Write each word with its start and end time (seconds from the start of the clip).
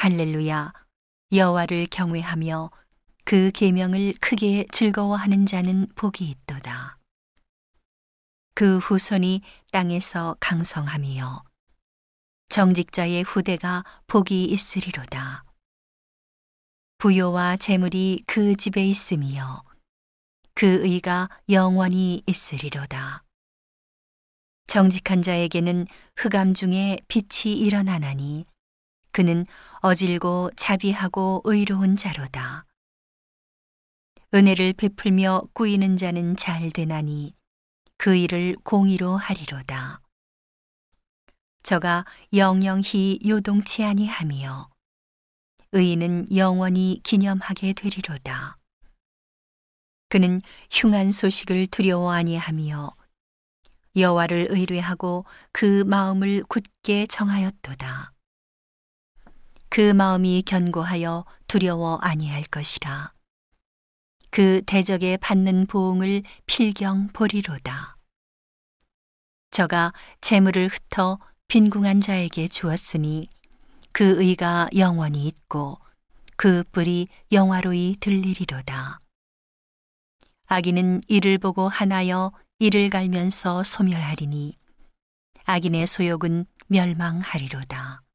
할렐루야 0.00 0.72
여호와를 1.32 1.88
경외하며 1.90 2.70
그 3.24 3.50
계명을 3.50 4.14
크게 4.20 4.66
즐거워하는 4.70 5.44
자는 5.44 5.88
복이 5.96 6.24
있도다. 6.30 6.98
그 8.54 8.78
후손이 8.78 9.42
땅에서 9.72 10.36
강성함이요 10.38 11.42
정직자의 12.48 13.24
후대가 13.24 13.82
복이 14.06 14.44
있으리로다. 14.44 15.44
부요와 16.98 17.56
재물이 17.56 18.22
그 18.28 18.54
집에 18.54 18.86
있음이요 18.86 19.64
그 20.54 20.86
의가 20.86 21.28
영원히 21.48 22.22
있으리로다. 22.24 23.24
정직한 24.68 25.22
자에게는 25.22 25.88
흑암 26.16 26.54
중에 26.54 27.00
빛이 27.08 27.52
일어나나니 27.56 28.46
그는 29.18 29.44
어질고 29.80 30.52
자비하고 30.54 31.42
의로운 31.42 31.96
자로다. 31.96 32.64
은혜를 34.32 34.74
베풀며 34.74 35.48
꾸이는 35.54 35.96
자는 35.96 36.36
잘 36.36 36.70
되나니 36.70 37.34
그 37.96 38.14
일을 38.14 38.54
공의로 38.62 39.16
하리로다. 39.16 40.00
저가 41.64 42.04
영영히 42.32 43.18
요동치 43.26 43.82
아니하며 43.82 44.70
의인은 45.72 46.36
영원히 46.36 47.00
기념하게 47.02 47.72
되리로다. 47.72 48.56
그는 50.10 50.40
흉한 50.70 51.10
소식을 51.10 51.66
두려워 51.72 52.12
아니하며 52.12 52.94
여호와를 53.96 54.46
의뢰하고 54.50 55.24
그 55.50 55.82
마음을 55.82 56.44
굳게 56.44 57.08
정하였도다. 57.08 58.12
그 59.78 59.92
마음이 59.92 60.42
견고하여 60.44 61.24
두려워 61.46 61.98
아니할 62.02 62.42
것이라. 62.42 63.12
그 64.28 64.60
대적에 64.66 65.16
받는 65.18 65.66
보응을 65.66 66.24
필경 66.46 67.10
보리로다. 67.12 67.96
저가 69.52 69.92
재물을 70.20 70.66
흩어 70.66 71.20
빈궁한 71.46 72.00
자에게 72.00 72.48
주었으니 72.48 73.28
그 73.92 74.20
의가 74.20 74.68
영원히 74.76 75.28
있고 75.28 75.78
그 76.34 76.64
뿔이 76.72 77.06
영화로이 77.30 77.98
들리리로다. 78.00 78.98
악인은 80.46 81.02
이를 81.06 81.38
보고 81.38 81.68
하나여 81.68 82.32
이를 82.58 82.90
갈면서 82.90 83.62
소멸하리니 83.62 84.58
악인의 85.44 85.86
소욕은 85.86 86.46
멸망하리로다. 86.66 88.07